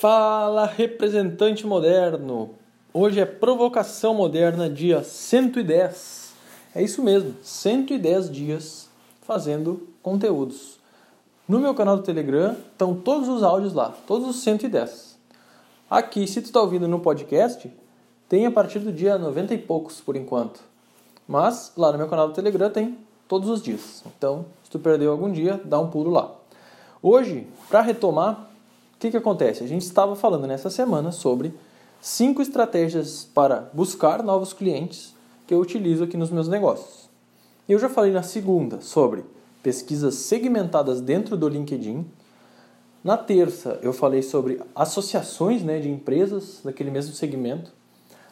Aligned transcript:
Fala, 0.00 0.64
representante 0.64 1.66
moderno! 1.66 2.52
Hoje 2.90 3.20
é 3.20 3.26
Provocação 3.26 4.14
Moderna, 4.14 4.66
dia 4.66 5.04
110. 5.04 6.32
É 6.74 6.82
isso 6.82 7.02
mesmo, 7.02 7.34
110 7.42 8.30
dias 8.30 8.88
fazendo 9.20 9.86
conteúdos. 10.02 10.80
No 11.46 11.58
meu 11.58 11.74
canal 11.74 11.98
do 11.98 12.02
Telegram 12.02 12.56
estão 12.72 12.94
todos 12.94 13.28
os 13.28 13.42
áudios 13.42 13.74
lá, 13.74 13.94
todos 14.06 14.26
os 14.26 14.36
110. 14.36 15.18
Aqui, 15.90 16.26
se 16.26 16.40
tu 16.40 16.46
está 16.46 16.62
ouvindo 16.62 16.88
no 16.88 17.00
podcast, 17.00 17.70
tem 18.26 18.46
a 18.46 18.50
partir 18.50 18.78
do 18.78 18.90
dia 18.90 19.18
90 19.18 19.52
e 19.52 19.58
poucos 19.58 20.00
por 20.00 20.16
enquanto. 20.16 20.62
Mas 21.28 21.74
lá 21.76 21.92
no 21.92 21.98
meu 21.98 22.08
canal 22.08 22.26
do 22.26 22.32
Telegram 22.32 22.70
tem 22.70 22.96
todos 23.28 23.50
os 23.50 23.60
dias. 23.60 24.02
Então, 24.16 24.46
se 24.64 24.70
tu 24.70 24.78
perdeu 24.78 25.12
algum 25.12 25.30
dia, 25.30 25.60
dá 25.62 25.78
um 25.78 25.90
pulo 25.90 26.10
lá. 26.10 26.34
Hoje, 27.02 27.46
para 27.68 27.82
retomar, 27.82 28.49
que, 29.00 29.10
que 29.10 29.16
acontece? 29.16 29.64
A 29.64 29.66
gente 29.66 29.82
estava 29.82 30.14
falando 30.14 30.46
nessa 30.46 30.68
semana 30.68 31.10
sobre 31.10 31.54
cinco 32.02 32.42
estratégias 32.42 33.26
para 33.34 33.70
buscar 33.72 34.22
novos 34.22 34.52
clientes 34.52 35.14
que 35.46 35.54
eu 35.54 35.58
utilizo 35.58 36.04
aqui 36.04 36.18
nos 36.18 36.30
meus 36.30 36.48
negócios. 36.48 37.08
Eu 37.66 37.78
já 37.78 37.88
falei 37.88 38.12
na 38.12 38.22
segunda 38.22 38.82
sobre 38.82 39.24
pesquisas 39.62 40.16
segmentadas 40.16 41.00
dentro 41.00 41.34
do 41.34 41.48
LinkedIn. 41.48 42.04
Na 43.02 43.16
terça, 43.16 43.78
eu 43.82 43.94
falei 43.94 44.20
sobre 44.20 44.60
associações 44.74 45.62
né, 45.62 45.78
de 45.78 45.88
empresas 45.88 46.60
daquele 46.62 46.90
mesmo 46.90 47.14
segmento. 47.14 47.72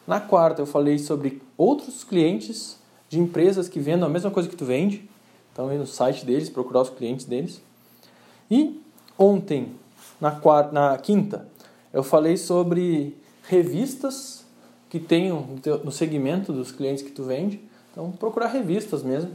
Na 0.05 0.19
quarta, 0.19 0.61
eu 0.61 0.67
falei 0.67 0.99
sobre 0.99 1.41
outros 1.57 2.03
clientes 2.03 2.77
de 3.09 3.19
empresas 3.19 3.67
que 3.67 3.79
vendem 3.79 4.05
a 4.05 4.09
mesma 4.09 4.29
coisa 4.29 4.47
que 4.47 4.55
tu 4.55 4.65
vende. 4.65 5.09
Então, 5.51 5.73
ir 5.73 5.79
no 5.79 5.87
site 5.87 6.23
deles, 6.23 6.47
procurar 6.47 6.81
os 6.81 6.89
clientes 6.91 7.25
deles. 7.25 7.59
E 8.51 8.79
ontem, 9.17 9.73
na, 10.19 10.31
quarta, 10.31 10.71
na 10.71 10.97
quinta, 10.97 11.47
eu 11.93 12.03
falei 12.03 12.37
sobre 12.37 13.17
revistas 13.43 14.45
que 14.89 14.99
tenham 14.99 15.45
no 15.83 15.91
segmento 15.91 16.51
dos 16.51 16.71
clientes 16.71 17.03
que 17.03 17.11
tu 17.11 17.23
vende. 17.23 17.61
Então, 17.91 18.11
procurar 18.11 18.47
revistas 18.47 19.03
mesmo. 19.03 19.31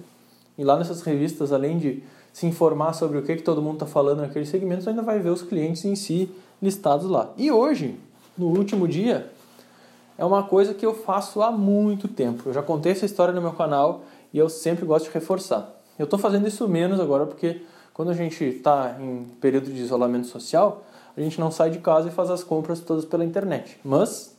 E 0.56 0.64
lá 0.64 0.76
nessas 0.76 1.02
revistas, 1.02 1.52
além 1.52 1.78
de 1.78 2.02
se 2.32 2.46
informar 2.46 2.92
sobre 2.92 3.18
o 3.18 3.22
que, 3.22 3.36
que 3.36 3.42
todo 3.42 3.62
mundo 3.62 3.74
está 3.74 3.86
falando 3.86 4.20
naquele 4.20 4.46
segmento, 4.46 4.82
você 4.82 4.90
ainda 4.90 5.02
vai 5.02 5.20
ver 5.20 5.30
os 5.30 5.42
clientes 5.42 5.84
em 5.84 5.94
si 5.94 6.30
listados 6.60 7.08
lá. 7.08 7.32
E 7.36 7.50
hoje, 7.50 7.98
no 8.36 8.46
último 8.46 8.88
dia, 8.88 9.30
é 10.18 10.24
uma 10.24 10.42
coisa 10.42 10.74
que 10.74 10.84
eu 10.84 10.94
faço 10.94 11.42
há 11.42 11.50
muito 11.50 12.08
tempo. 12.08 12.48
Eu 12.48 12.52
já 12.52 12.62
contei 12.62 12.92
essa 12.92 13.04
história 13.04 13.32
no 13.32 13.40
meu 13.40 13.52
canal 13.52 14.02
e 14.32 14.38
eu 14.38 14.48
sempre 14.48 14.84
gosto 14.84 15.06
de 15.06 15.12
reforçar. 15.12 15.72
Eu 15.98 16.04
estou 16.04 16.18
fazendo 16.18 16.46
isso 16.48 16.68
menos 16.68 16.98
agora 16.98 17.26
porque 17.26 17.62
quando 17.94 18.10
a 18.10 18.14
gente 18.14 18.42
está 18.42 18.96
em 19.00 19.24
período 19.40 19.72
de 19.72 19.80
isolamento 19.80 20.26
social, 20.26 20.84
a 21.16 21.20
gente 21.20 21.38
não 21.38 21.52
sai 21.52 21.70
de 21.70 21.78
casa 21.78 22.08
e 22.08 22.10
faz 22.10 22.28
as 22.28 22.42
compras 22.42 22.80
todas 22.80 23.04
pela 23.04 23.24
internet. 23.24 23.78
Mas, 23.84 24.36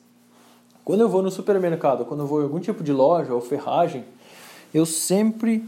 quando 0.83 0.99
eu 0.99 1.07
vou 1.07 1.23
no 1.23 1.31
supermercado, 1.31 2.03
quando 2.03 2.19
eu 2.19 2.27
vou 2.27 2.41
em 2.41 2.43
algum 2.43 2.59
tipo 2.59 2.83
de 2.83 2.91
loja 2.91 3.33
ou 3.33 3.39
ferragem, 3.39 4.03
eu 4.73 4.85
sempre 4.85 5.63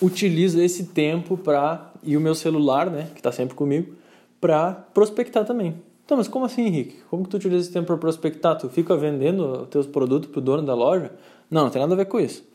utilizo 0.00 0.60
esse 0.60 0.84
tempo 0.84 1.38
para 1.38 1.90
e 2.02 2.18
o 2.18 2.20
meu 2.20 2.34
celular, 2.34 2.90
né, 2.90 3.08
que 3.14 3.20
está 3.20 3.32
sempre 3.32 3.54
comigo, 3.54 3.94
para 4.38 4.72
prospectar 4.72 5.46
também. 5.46 5.74
Então, 6.04 6.18
mas 6.18 6.28
como 6.28 6.44
assim, 6.44 6.66
Henrique? 6.66 6.98
Como 7.08 7.24
que 7.24 7.30
tu 7.30 7.38
utiliza 7.38 7.62
esse 7.62 7.72
tempo 7.72 7.86
para 7.86 7.96
prospectar? 7.96 8.58
Tu 8.58 8.68
fica 8.68 8.94
vendendo 8.94 9.62
os 9.62 9.68
teus 9.68 9.86
produtos 9.86 10.30
para 10.30 10.38
o 10.38 10.42
dono 10.42 10.62
da 10.64 10.74
loja? 10.74 11.12
Não, 11.50 11.62
não 11.64 11.70
tem 11.70 11.80
nada 11.80 11.94
a 11.94 11.96
ver 11.96 12.06
com 12.06 12.20
isso 12.20 12.49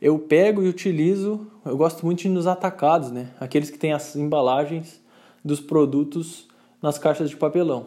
eu 0.00 0.18
pego 0.18 0.62
e 0.62 0.68
utilizo, 0.68 1.46
eu 1.64 1.76
gosto 1.76 2.06
muito 2.06 2.20
de 2.20 2.28
nos 2.28 2.46
atacados, 2.46 3.10
né? 3.10 3.30
Aqueles 3.40 3.70
que 3.70 3.78
têm 3.78 3.92
as 3.92 4.14
embalagens 4.14 5.00
dos 5.44 5.60
produtos 5.60 6.46
nas 6.80 6.98
caixas 6.98 7.28
de 7.28 7.36
papelão. 7.36 7.86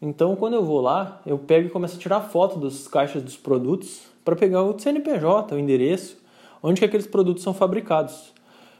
Então, 0.00 0.36
quando 0.36 0.54
eu 0.54 0.64
vou 0.64 0.80
lá, 0.80 1.20
eu 1.26 1.36
pego 1.38 1.66
e 1.66 1.70
começo 1.70 1.96
a 1.96 2.00
tirar 2.00 2.20
foto 2.20 2.58
das 2.58 2.86
caixas 2.86 3.22
dos 3.22 3.36
produtos 3.36 4.02
para 4.24 4.36
pegar 4.36 4.62
o 4.62 4.78
CNPJ, 4.78 5.54
o 5.54 5.58
endereço, 5.58 6.18
onde 6.62 6.80
que 6.80 6.84
aqueles 6.84 7.06
produtos 7.06 7.42
são 7.42 7.52
fabricados. 7.52 8.32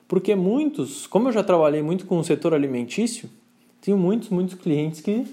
Porque 0.06 0.36
muitos, 0.36 1.06
como 1.06 1.28
eu 1.28 1.32
já 1.32 1.42
trabalhei 1.42 1.82
muito 1.82 2.06
com 2.06 2.18
o 2.18 2.24
setor 2.24 2.54
alimentício, 2.54 3.28
tenho 3.80 3.98
muitos, 3.98 4.28
muitos 4.28 4.54
clientes 4.54 5.00
que 5.00 5.26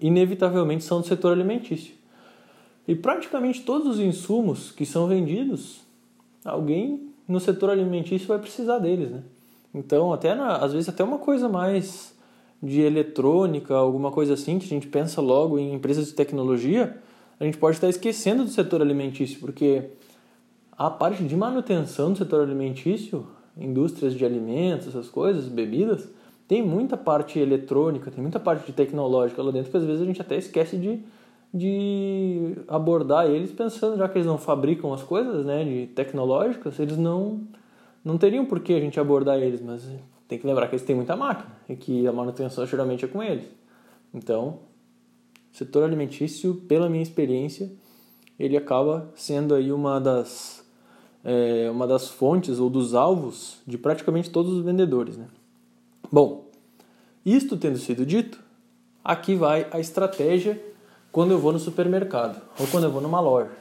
inevitavelmente 0.00 0.82
são 0.82 1.00
do 1.00 1.06
setor 1.06 1.32
alimentício. 1.32 1.94
E 2.86 2.94
praticamente 2.94 3.62
todos 3.62 3.86
os 3.86 4.00
insumos 4.00 4.70
que 4.70 4.84
são 4.84 5.06
vendidos, 5.06 5.80
alguém 6.44 7.08
no 7.26 7.40
setor 7.40 7.70
alimentício 7.70 8.28
vai 8.28 8.38
precisar 8.38 8.78
deles, 8.78 9.10
né? 9.10 9.22
Então, 9.74 10.12
até 10.12 10.34
na, 10.34 10.56
às 10.56 10.72
vezes 10.72 10.88
até 10.88 11.02
uma 11.02 11.18
coisa 11.18 11.48
mais 11.48 12.14
de 12.62 12.80
eletrônica, 12.80 13.74
alguma 13.74 14.10
coisa 14.10 14.34
assim, 14.34 14.58
que 14.58 14.66
a 14.66 14.68
gente 14.68 14.86
pensa 14.86 15.20
logo 15.20 15.58
em 15.58 15.74
empresas 15.74 16.06
de 16.06 16.12
tecnologia, 16.12 16.96
a 17.38 17.44
gente 17.44 17.58
pode 17.58 17.76
estar 17.76 17.88
esquecendo 17.88 18.44
do 18.44 18.50
setor 18.50 18.80
alimentício, 18.80 19.40
porque 19.40 19.90
a 20.72 20.88
parte 20.88 21.24
de 21.24 21.36
manutenção 21.36 22.12
do 22.12 22.18
setor 22.18 22.42
alimentício, 22.42 23.26
indústrias 23.56 24.14
de 24.14 24.24
alimentos, 24.24 24.88
essas 24.88 25.08
coisas, 25.08 25.48
bebidas, 25.48 26.08
tem 26.46 26.62
muita 26.62 26.96
parte 26.96 27.38
eletrônica, 27.38 28.10
tem 28.10 28.22
muita 28.22 28.38
parte 28.38 28.66
de 28.66 28.72
tecnológica 28.72 29.42
lá 29.42 29.50
dentro 29.50 29.70
que 29.70 29.76
às 29.76 29.84
vezes 29.84 30.02
a 30.02 30.04
gente 30.04 30.20
até 30.20 30.36
esquece 30.36 30.76
de 30.76 31.00
de 31.54 32.56
abordar 32.66 33.30
eles 33.30 33.52
pensando, 33.52 33.96
já 33.96 34.08
que 34.08 34.18
eles 34.18 34.26
não 34.26 34.36
fabricam 34.36 34.92
as 34.92 35.04
coisas 35.04 35.46
né, 35.46 35.62
de 35.62 35.86
tecnológicas, 35.94 36.80
eles 36.80 36.96
não, 36.98 37.46
não 38.04 38.18
teriam 38.18 38.44
por 38.44 38.58
que 38.58 38.74
a 38.74 38.80
gente 38.80 38.98
abordar 38.98 39.38
eles, 39.38 39.62
mas 39.62 39.88
tem 40.26 40.36
que 40.36 40.44
lembrar 40.44 40.66
que 40.66 40.74
eles 40.74 40.84
têm 40.84 40.96
muita 40.96 41.14
máquina 41.14 41.54
e 41.68 41.76
que 41.76 42.08
a 42.08 42.12
manutenção 42.12 42.66
geralmente 42.66 43.04
é 43.04 43.08
com 43.08 43.22
eles. 43.22 43.44
Então, 44.12 44.58
setor 45.52 45.84
alimentício, 45.84 46.56
pela 46.66 46.88
minha 46.88 47.02
experiência, 47.04 47.70
ele 48.36 48.56
acaba 48.56 49.12
sendo 49.14 49.54
aí 49.54 49.70
uma 49.70 50.00
das, 50.00 50.66
é, 51.22 51.70
uma 51.70 51.86
das 51.86 52.08
fontes 52.08 52.58
ou 52.58 52.68
dos 52.68 52.94
alvos 52.94 53.62
de 53.64 53.78
praticamente 53.78 54.28
todos 54.28 54.52
os 54.52 54.64
vendedores. 54.64 55.16
Né? 55.16 55.28
Bom, 56.10 56.50
isto 57.24 57.56
tendo 57.56 57.78
sido 57.78 58.04
dito, 58.04 58.40
aqui 59.04 59.36
vai 59.36 59.68
a 59.70 59.78
estratégia 59.78 60.73
quando 61.14 61.30
eu 61.30 61.38
vou 61.38 61.52
no 61.52 61.60
supermercado 61.60 62.42
ou 62.58 62.66
quando 62.66 62.84
eu 62.84 62.90
vou 62.90 63.00
numa 63.00 63.20
loja. 63.20 63.52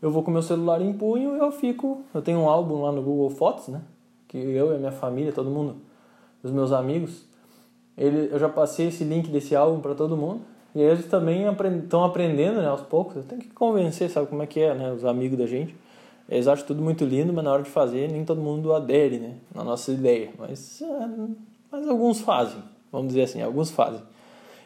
Eu 0.00 0.10
vou 0.10 0.22
com 0.22 0.30
meu 0.30 0.40
celular 0.40 0.80
em 0.80 0.94
punho 0.94 1.36
e 1.36 1.38
eu 1.38 1.52
fico. 1.52 2.00
Eu 2.14 2.22
tenho 2.22 2.38
um 2.38 2.48
álbum 2.48 2.80
lá 2.80 2.90
no 2.90 3.02
Google 3.02 3.28
Fotos, 3.28 3.68
né? 3.68 3.82
Que 4.26 4.38
eu 4.38 4.72
e 4.72 4.76
a 4.76 4.78
minha 4.78 4.90
família, 4.90 5.30
todo 5.30 5.50
mundo, 5.50 5.76
os 6.42 6.50
meus 6.50 6.72
amigos, 6.72 7.26
ele, 7.98 8.30
eu 8.32 8.38
já 8.38 8.48
passei 8.48 8.88
esse 8.88 9.04
link 9.04 9.28
desse 9.28 9.54
álbum 9.54 9.80
para 9.80 9.94
todo 9.94 10.16
mundo. 10.16 10.40
E 10.74 10.80
eles 10.80 11.04
também 11.04 11.44
estão 11.78 12.02
aprendendo, 12.02 12.62
né, 12.62 12.66
aos 12.66 12.80
poucos. 12.80 13.16
Eu 13.16 13.24
tenho 13.24 13.42
que 13.42 13.50
convencer, 13.50 14.08
sabe 14.08 14.26
como 14.26 14.42
é 14.42 14.46
que 14.46 14.58
é, 14.58 14.74
né, 14.74 14.90
os 14.90 15.04
amigos 15.04 15.36
da 15.36 15.46
gente. 15.46 15.76
Eles 16.26 16.48
acham 16.48 16.66
tudo 16.66 16.80
muito 16.80 17.04
lindo, 17.04 17.30
mas 17.30 17.44
na 17.44 17.52
hora 17.52 17.62
de 17.62 17.68
fazer 17.68 18.10
nem 18.10 18.24
todo 18.24 18.40
mundo 18.40 18.72
adere, 18.72 19.18
né, 19.18 19.34
na 19.54 19.62
nossa 19.62 19.92
ideia. 19.92 20.30
Mas, 20.38 20.80
é, 20.80 21.08
mas 21.70 21.86
alguns 21.86 22.22
fazem, 22.22 22.62
vamos 22.90 23.08
dizer 23.08 23.24
assim, 23.24 23.42
alguns 23.42 23.70
fazem. 23.70 24.00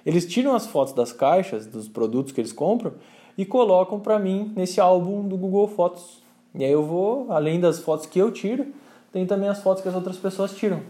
Eles 0.05 0.27
tiram 0.27 0.55
as 0.55 0.67
fotos 0.67 0.93
das 0.93 1.13
caixas, 1.13 1.67
dos 1.67 1.89
produtos 1.89 2.33
que 2.33 2.41
eles 2.41 2.53
compram 2.53 2.93
e 3.37 3.45
colocam 3.45 4.01
para 4.01 4.19
mim 4.19 4.53
nesse 4.57 4.81
álbum 4.81 5.27
do 5.27 5.37
Google 5.37 5.69
Fotos. 5.69 6.23
E 6.55 6.65
aí 6.65 6.73
eu 6.73 6.85
vou, 6.85 7.31
além 7.31 7.61
das 7.61 7.79
fotos 7.79 8.07
que 8.07 8.19
eu 8.19 8.31
tiro, 8.31 8.67
tem 9.13 9.27
também 9.27 9.49
as 9.49 9.61
fotos 9.61 9.83
que 9.83 9.89
as 9.89 9.95
outras 9.95 10.17
pessoas 10.17 10.53
tiram. 10.55 10.81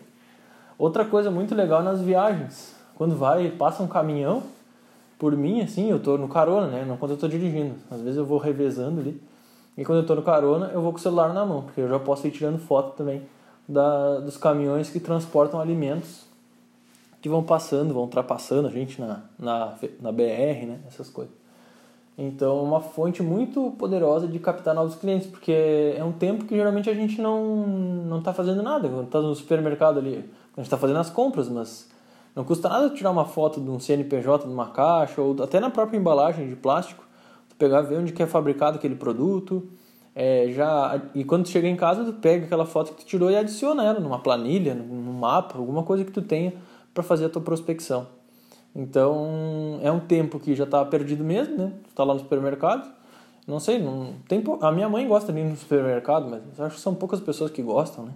Outra 0.79 1.05
coisa 1.05 1.31
muito 1.31 1.55
legal 1.55 1.83
nas 1.83 2.01
viagens, 2.01 2.75
quando 2.95 3.17
vai, 3.17 3.51
passa 3.51 3.83
um 3.83 3.89
caminhão 3.89 4.43
por 5.19 5.37
mim, 5.37 5.61
assim, 5.61 5.91
eu 5.91 5.99
tô 5.99 6.17
no 6.17 6.29
carona, 6.29 6.69
né? 6.69 6.85
Não 6.87 6.97
quando 6.97 7.13
eu 7.13 7.17
tô 7.17 7.27
dirigindo. 7.27 7.75
Às 7.91 8.01
vezes 8.01 8.17
eu 8.17 8.25
vou 8.25 8.39
revezando 8.39 9.01
ali. 9.01 9.21
E 9.77 9.85
quando 9.85 9.99
eu 9.99 10.07
tô 10.07 10.15
no 10.15 10.23
carona, 10.23 10.71
eu 10.73 10.81
vou 10.81 10.93
com 10.93 10.99
o 10.99 11.01
celular 11.01 11.35
na 11.35 11.45
mão, 11.45 11.63
porque 11.63 11.81
eu 11.81 11.89
já 11.89 11.99
posso 11.99 12.27
ir 12.27 12.31
tirando 12.31 12.59
foto 12.59 12.97
também 12.97 13.23
da, 13.69 14.21
dos 14.21 14.37
caminhões 14.37 14.89
que 14.89 15.01
transportam 15.01 15.61
alimentos 15.61 16.28
que 17.21 17.29
vão 17.29 17.43
passando, 17.43 17.93
vão 17.93 18.03
ultrapassando 18.03 18.69
a 18.69 18.71
gente 18.71 19.01
na, 19.01 19.23
na, 19.39 19.75
na 20.01 20.13
BR, 20.13 20.67
né? 20.67 20.81
Essas 20.87 21.09
coisas. 21.09 21.35
Então, 22.21 22.59
é 22.59 22.63
uma 22.63 22.81
fonte 22.81 23.23
muito 23.23 23.71
poderosa 23.79 24.27
de 24.27 24.41
captar 24.41 24.75
novos 24.75 24.97
clientes, 24.97 25.29
porque 25.29 25.95
é 25.97 26.03
um 26.03 26.11
tempo 26.11 26.45
que 26.45 26.57
geralmente 26.57 26.91
a 26.91 26.95
gente 26.95 27.21
não 27.21 27.65
não 27.65 28.19
está 28.19 28.33
fazendo 28.33 28.61
nada. 28.61 28.89
Quando 28.89 29.05
está 29.05 29.21
no 29.21 29.35
supermercado 29.37 29.99
ali, 29.99 30.17
a 30.17 30.61
gente 30.61 30.67
está 30.67 30.77
fazendo 30.77 30.99
as 30.99 31.11
compras, 31.11 31.49
mas 31.49 31.89
não 32.35 32.43
custa 32.43 32.69
nada 32.69 32.91
tirar 32.91 33.13
uma 33.13 33.25
foto 33.25 33.61
de 33.61 33.71
um 33.71 33.79
CNPJ 33.79 34.49
numa 34.49 34.71
caixa 34.71 35.23
ou 35.23 35.41
até 35.43 35.61
na 35.61 35.71
própria 35.71 35.97
embalagem 35.97 36.49
de 36.49 36.57
plástico, 36.57 37.05
tu 37.49 37.55
pegar 37.55 37.83
ver 37.83 37.99
onde 37.99 38.13
que 38.13 38.23
é 38.23 38.27
fabricado 38.27 38.79
aquele 38.79 38.97
produto. 38.97 39.69
É, 40.13 40.49
já 40.51 41.01
e 41.15 41.23
quando 41.23 41.45
tu 41.45 41.51
chega 41.51 41.69
em 41.69 41.77
casa, 41.77 42.05
tu 42.05 42.15
pega 42.15 42.47
aquela 42.47 42.67
foto 42.67 42.93
que 42.95 43.05
tu 43.05 43.07
tirou 43.07 43.31
e 43.31 43.37
adiciona 43.37 43.85
ela 43.85 44.01
numa 44.01 44.19
planilha, 44.19 44.75
num 44.75 45.13
mapa, 45.13 45.57
alguma 45.57 45.85
coisa 45.85 46.05
que 46.05 46.11
tu 46.11 46.23
tenha 46.23 46.53
para 46.99 47.05
fazer 47.05 47.27
a 47.27 47.29
tua 47.29 47.41
prospecção. 47.41 48.09
Então, 48.75 49.79
é 49.83 49.91
um 49.91 50.01
tempo 50.01 50.41
que 50.41 50.55
já 50.57 50.65
está 50.65 50.85
perdido 50.85 51.23
mesmo, 51.23 51.57
né? 51.57 51.73
Tu 51.85 51.95
tá 51.95 52.03
lá 52.03 52.13
no 52.13 52.19
supermercado. 52.19 52.93
Não 53.47 53.61
sei, 53.61 53.79
não 53.79 54.15
tem 54.27 54.43
a 54.61 54.73
minha 54.73 54.89
mãe 54.89 55.07
gosta 55.07 55.33
de 55.33 55.39
ir 55.39 55.45
no 55.45 55.57
supermercado, 55.57 56.29
mas 56.29 56.61
acho 56.61 56.75
que 56.75 56.81
são 56.81 56.95
poucas 56.95 57.21
pessoas 57.21 57.53
que 57.53 57.63
gostam, 57.63 58.07
né? 58.07 58.13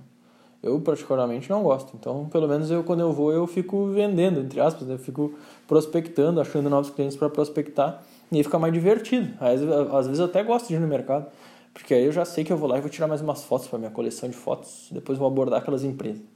Eu 0.60 0.80
particularmente 0.80 1.48
não 1.48 1.62
gosto. 1.62 1.92
Então, 1.98 2.26
pelo 2.26 2.48
menos 2.48 2.70
eu 2.70 2.82
quando 2.82 3.00
eu 3.00 3.12
vou, 3.12 3.32
eu 3.32 3.46
fico 3.46 3.86
vendendo, 3.86 4.40
entre 4.40 4.60
aspas, 4.60 4.86
né? 4.86 4.94
eu 4.94 4.98
fico 4.98 5.32
prospectando, 5.66 6.40
achando 6.40 6.68
novos 6.68 6.90
clientes 6.90 7.16
para 7.16 7.30
prospectar 7.30 8.02
e 8.32 8.36
aí 8.36 8.42
fica 8.42 8.58
mais 8.58 8.72
divertido. 8.72 9.32
Às, 9.40 9.62
às 9.94 10.06
vezes 10.06 10.18
eu 10.18 10.26
até 10.26 10.42
gosto 10.42 10.68
de 10.68 10.74
ir 10.74 10.80
no 10.80 10.88
mercado, 10.88 11.26
porque 11.72 11.94
aí 11.94 12.04
eu 12.04 12.12
já 12.12 12.24
sei 12.24 12.44
que 12.44 12.52
eu 12.52 12.56
vou 12.56 12.68
lá 12.68 12.78
e 12.78 12.80
vou 12.80 12.90
tirar 12.90 13.06
mais 13.06 13.20
umas 13.20 13.44
fotos 13.44 13.68
para 13.68 13.78
minha 13.78 13.90
coleção 13.90 14.28
de 14.28 14.36
fotos, 14.36 14.88
depois 14.90 15.18
vou 15.18 15.26
abordar 15.26 15.60
aquelas 15.60 15.84
empresas. 15.84 16.31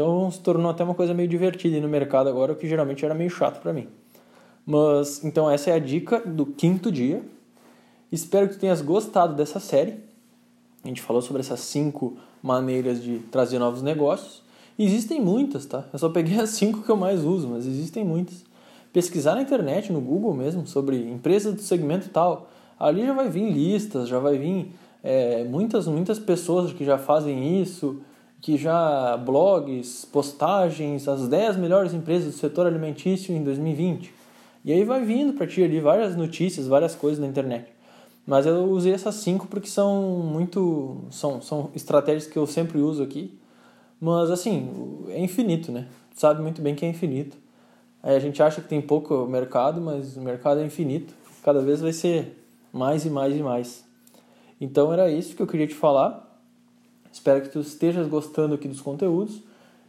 Então 0.00 0.30
se 0.30 0.40
tornou 0.40 0.70
até 0.70 0.82
uma 0.82 0.94
coisa 0.94 1.12
meio 1.12 1.28
divertida 1.28 1.78
no 1.78 1.86
mercado 1.86 2.30
agora, 2.30 2.54
o 2.54 2.56
que 2.56 2.66
geralmente 2.66 3.04
era 3.04 3.14
meio 3.14 3.28
chato 3.28 3.60
para 3.60 3.70
mim. 3.70 3.86
Mas 4.64 5.22
então 5.22 5.50
essa 5.50 5.68
é 5.68 5.74
a 5.74 5.78
dica 5.78 6.20
do 6.20 6.46
quinto 6.46 6.90
dia. 6.90 7.22
Espero 8.10 8.48
que 8.48 8.54
tu 8.54 8.60
tenhas 8.60 8.80
gostado 8.80 9.34
dessa 9.34 9.60
série. 9.60 9.98
A 10.82 10.88
gente 10.88 11.02
falou 11.02 11.20
sobre 11.20 11.40
essas 11.40 11.60
cinco 11.60 12.16
maneiras 12.42 13.02
de 13.02 13.18
trazer 13.30 13.58
novos 13.58 13.82
negócios. 13.82 14.42
Existem 14.78 15.20
muitas, 15.20 15.66
tá? 15.66 15.84
Eu 15.92 15.98
só 15.98 16.08
peguei 16.08 16.40
as 16.40 16.48
cinco 16.50 16.82
que 16.82 16.88
eu 16.88 16.96
mais 16.96 17.22
uso, 17.22 17.46
mas 17.48 17.66
existem 17.66 18.02
muitas. 18.02 18.42
Pesquisar 18.94 19.34
na 19.34 19.42
internet, 19.42 19.92
no 19.92 20.00
Google 20.00 20.32
mesmo, 20.32 20.66
sobre 20.66 20.96
empresas 20.96 21.52
do 21.52 21.60
segmento 21.60 22.08
tal, 22.08 22.48
ali 22.78 23.04
já 23.04 23.12
vai 23.12 23.28
vir 23.28 23.52
listas, 23.52 24.08
já 24.08 24.18
vai 24.18 24.38
vir 24.38 24.72
é, 25.04 25.44
muitas, 25.44 25.86
muitas 25.86 26.18
pessoas 26.18 26.72
que 26.72 26.86
já 26.86 26.96
fazem 26.96 27.60
isso, 27.60 28.00
que 28.40 28.56
já 28.56 29.16
blogs, 29.16 30.04
postagens, 30.06 31.06
as 31.06 31.28
10 31.28 31.56
melhores 31.56 31.92
empresas 31.92 32.34
do 32.34 32.38
setor 32.38 32.66
alimentício 32.66 33.34
em 33.34 33.44
2020. 33.44 34.12
E 34.64 34.72
aí 34.72 34.84
vai 34.84 35.04
vindo 35.04 35.32
para 35.34 35.46
ti 35.46 35.62
ali 35.62 35.80
várias 35.80 36.16
notícias, 36.16 36.66
várias 36.66 36.94
coisas 36.94 37.18
na 37.18 37.26
internet. 37.26 37.66
Mas 38.26 38.46
eu 38.46 38.64
usei 38.70 38.92
essas 38.92 39.16
cinco 39.16 39.46
porque 39.46 39.68
são 39.68 40.20
muito. 40.20 40.98
São, 41.10 41.40
são 41.40 41.70
estratégias 41.74 42.26
que 42.26 42.36
eu 42.36 42.46
sempre 42.46 42.78
uso 42.78 43.02
aqui. 43.02 43.36
Mas 44.00 44.30
assim, 44.30 44.70
é 45.08 45.20
infinito, 45.20 45.72
né? 45.72 45.86
Tu 46.14 46.20
sabe 46.20 46.40
muito 46.40 46.62
bem 46.62 46.74
que 46.74 46.84
é 46.84 46.88
infinito. 46.88 47.36
Aí 48.02 48.14
a 48.14 48.20
gente 48.20 48.42
acha 48.42 48.60
que 48.60 48.68
tem 48.68 48.80
pouco 48.80 49.26
mercado, 49.26 49.80
mas 49.80 50.16
o 50.16 50.20
mercado 50.20 50.60
é 50.60 50.64
infinito. 50.64 51.12
Cada 51.42 51.60
vez 51.60 51.80
vai 51.80 51.92
ser 51.92 52.38
mais 52.72 53.04
e 53.04 53.10
mais 53.10 53.34
e 53.34 53.42
mais. 53.42 53.84
Então 54.60 54.92
era 54.92 55.10
isso 55.10 55.34
que 55.34 55.42
eu 55.42 55.46
queria 55.46 55.66
te 55.66 55.74
falar. 55.74 56.29
Espero 57.12 57.42
que 57.42 57.48
tu 57.48 57.60
estejas 57.60 58.08
gostando 58.08 58.54
aqui 58.54 58.68
dos 58.68 58.80
conteúdos. 58.80 59.42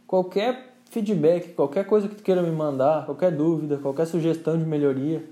Qualquer 0.06 0.74
feedback, 0.90 1.54
qualquer 1.54 1.86
coisa 1.86 2.08
que 2.08 2.14
tu 2.14 2.22
queira 2.22 2.42
me 2.42 2.50
mandar, 2.50 3.06
qualquer 3.06 3.32
dúvida, 3.32 3.78
qualquer 3.78 4.06
sugestão 4.06 4.58
de 4.58 4.64
melhoria, 4.64 5.24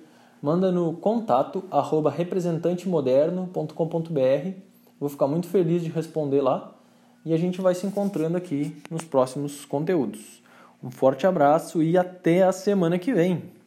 manda 0.43 0.73
no 0.73 0.95
contato 0.95 1.63
arroba 1.71 2.11
representantemoderno.com.br. 2.11 4.51
Vou 4.99 5.09
ficar 5.09 5.27
muito 5.27 5.49
feliz 5.49 5.83
de 5.83 5.91
responder 5.91 6.41
lá 6.41 6.73
e 7.25 7.35
a 7.35 7.37
gente 7.37 7.61
vai 7.61 7.75
se 7.75 7.87
encontrando 7.87 8.37
aqui 8.37 8.77
nos 8.91 9.05
próximos 9.05 9.65
conteúdos. 9.65 10.43
Um 10.83 10.91
forte 10.91 11.27
abraço 11.27 11.83
e 11.83 11.99
até 11.99 12.43
a 12.43 12.53
semana 12.53 12.99
que 12.99 13.13
vem! 13.13 13.60